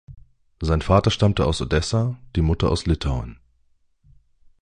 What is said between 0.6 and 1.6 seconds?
Sein Vater stammte